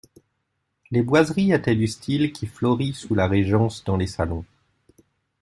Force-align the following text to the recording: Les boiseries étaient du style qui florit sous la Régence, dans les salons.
Les 0.89 1.03
boiseries 1.03 1.51
étaient 1.51 1.75
du 1.75 1.85
style 1.85 2.33
qui 2.33 2.47
florit 2.47 2.93
sous 2.95 3.13
la 3.13 3.27
Régence, 3.27 3.83
dans 3.83 3.97
les 3.97 4.07
salons. 4.07 4.45